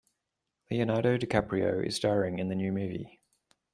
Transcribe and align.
Leonardo 0.71 1.15
DiCaprio 1.15 1.85
is 1.85 1.95
staring 1.97 2.39
in 2.39 2.47
the 2.49 2.55
new 2.55 2.71
movie. 2.71 3.19